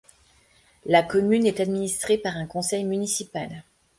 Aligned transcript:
La 0.85 1.03
commune 1.03 1.45
est 1.45 1.59
administrée 1.59 2.17
par 2.17 2.35
un 2.35 2.47
conseil 2.47 2.85
municipal. 2.85 3.63